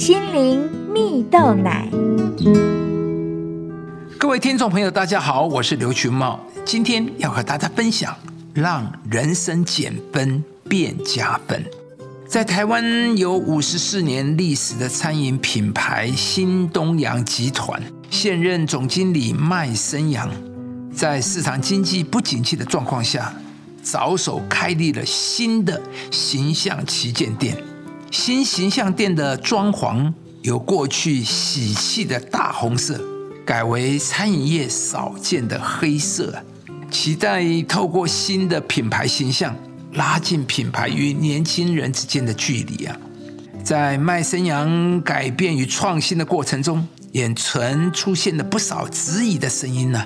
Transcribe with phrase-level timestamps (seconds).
[0.00, 1.86] 心灵蜜豆奶。
[4.16, 8.16] 各位听众朋友，大家好，我是刘群茂，今天要和大家分享
[8.54, 11.62] 让人生减分变加分。
[12.26, 17.78] 在台湾有五十四年历史的餐饮品牌新东阳集团，
[18.08, 20.30] 现任总经理麦生阳，
[20.94, 23.30] 在市场经济不景气的状况下。
[23.82, 25.80] 着手开立了新的
[26.10, 27.56] 形象旗舰店，
[28.10, 33.00] 新形象店的装潢由过去喜气的大红色，
[33.46, 36.42] 改为餐饮业少见的黑色，
[36.90, 39.54] 期待透过新的品牌形象，
[39.92, 42.96] 拉近品牌与年轻人之间的距离啊！
[43.62, 50.04] 在麦生阳改变与创新的过程中，也曾出现了不少质疑的声音呢。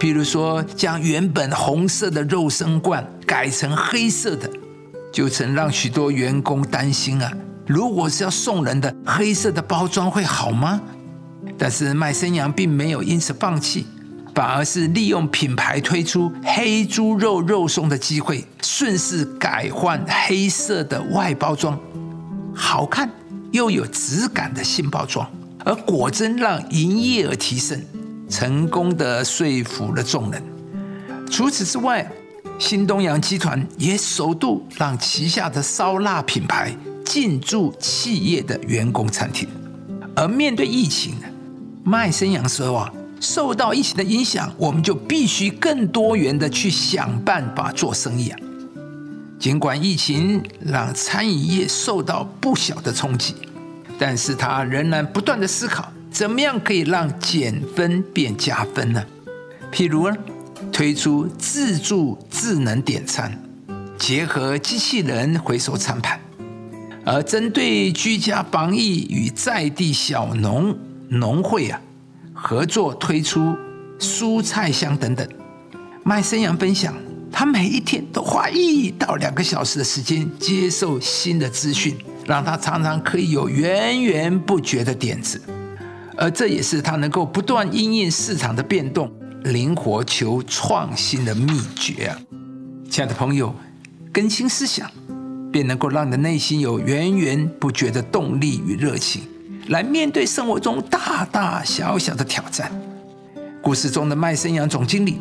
[0.00, 4.50] 譬如说，将原本红色的肉身罐改成黑色的，
[5.12, 7.32] 就曾让许多员工担心啊。
[7.66, 10.80] 如果是要送人的，黑色的包装会好吗？
[11.58, 13.86] 但是麦生羊并没有因此放弃，
[14.34, 21.78] 反而是利用品牌推出黑猪肉肉松的机会，顺势改换黑色的外包装，
[22.54, 23.10] 好看
[23.52, 25.26] 又有质感的新包装，
[25.64, 27.80] 而果真让营业额提升。
[28.28, 30.42] 成功的说服了众人。
[31.30, 32.10] 除此之外，
[32.58, 39.48] 新东阳集团也首度让旗下的烧腊品牌进驻企业的员工餐厅。
[40.16, 41.14] 而面对疫情，
[41.84, 48.38] 麦生阳说啊，受到疫情的影响，我们就必须更多元的去想办法做生意啊。
[49.38, 53.34] 尽管疫情让餐饮业受到不小的冲击，
[53.98, 55.92] 但是他仍然不断的思考。
[56.10, 59.04] 怎么样可以让减分变加分呢？
[59.72, 60.16] 譬如呢
[60.72, 63.36] 推出自助智能点餐，
[63.98, 66.16] 结合机器人回收餐盘；
[67.04, 70.76] 而针对居家防疫与在地小农
[71.08, 71.80] 农会啊
[72.32, 73.54] 合作推出
[73.98, 75.26] 蔬菜箱等等。
[76.02, 76.94] 麦生阳分享，
[77.30, 85.40] 他每一天都花一到两个小时的时间接受新的资讯，让他常常可以有源源不绝的点子。
[86.16, 89.12] 而这也是他能够不断因应市场的变动、
[89.44, 92.16] 灵活求创新的秘诀啊！
[92.88, 93.52] 亲爱的朋友，
[94.12, 94.88] 更新思想，
[95.54, 99.22] 便能够让你的内心有源源不绝的动力与热情，
[99.68, 102.72] 来面对生活中大大小小的挑战。
[103.62, 105.18] 故事中的麦生阳总经理，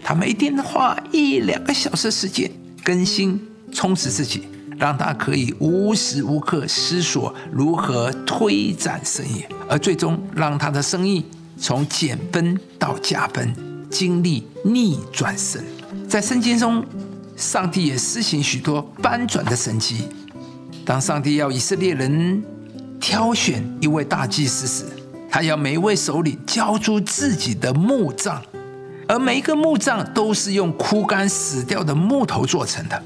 [0.00, 2.48] 他每天花一两个小时时间
[2.84, 3.40] 更新、
[3.72, 4.44] 充实自己。
[4.78, 11.24] 让他可以无时无刻思索如何推展生意，而最终让他的生意
[11.56, 13.54] 从减分到加分，
[13.88, 15.64] 经历逆转身。
[16.08, 16.84] 在圣经中，
[17.42, 20.08] 上帝也施行许多翻转的神迹。
[20.86, 22.40] 当上帝要以色列人
[23.00, 24.84] 挑选一位大祭司时，
[25.28, 28.40] 他要每一位首领交出自己的墓葬，
[29.08, 33.02] 而每一个墓葬都是用枯干死掉的木头做成的。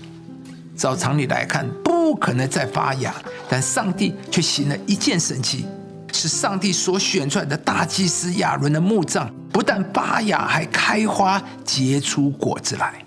[0.77, 3.15] 照常理来看，不可能再发芽，
[3.49, 5.65] 但上帝却行了一件神迹，
[6.13, 13.03] 是上帝所选出来的大祭司亚伦的墓葬不但发芽，还开花结出果子来。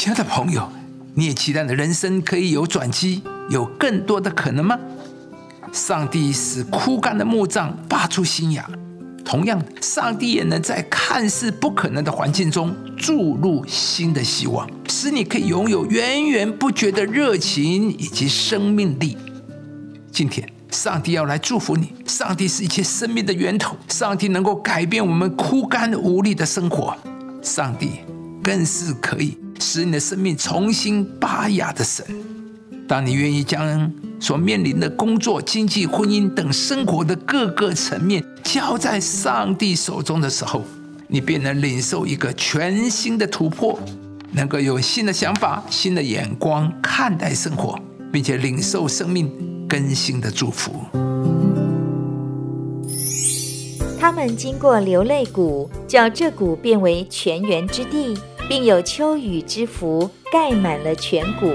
[0.00, 0.66] 亲爱的朋友，
[1.12, 4.80] 你也期待的人生可以有转机，有更多的可能吗？
[5.74, 8.66] 上帝使枯干的墓葬发出新芽。
[9.26, 19.18] 同样，上帝也能在看似不可能的环境中注入新的希望，使你可以拥有源源不绝的热情以及生命力。
[20.10, 21.92] 今天，上帝要来祝福你。
[22.06, 26.96] 上帝是一切生命的源头，上帝能够改变我们枯干无力的生活，
[27.42, 28.00] 上帝
[28.42, 32.04] 更是可以使你的生命重新发芽的神。
[32.88, 40.64] 当你愿意将所面临的工作、经济、婚姻等生活的各个层面交在上帝手中的时候，
[41.06, 43.78] 你便能领受一个全新的突破，
[44.32, 47.78] 能够有新的想法、新的眼光看待生活，
[48.12, 49.30] 并且领受生命
[49.68, 50.72] 更新的祝福。
[54.00, 58.18] 他们经过流泪谷，叫这谷变为泉源之地，
[58.50, 61.54] 并有秋雨之福盖满了全谷。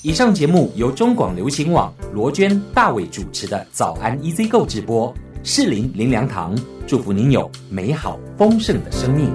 [0.00, 9.30] 以上节目由中广流行网罗娟、大伟主持的《早安 EZ 购》直播，适林林良堂祝福您有美好丰盛的生命。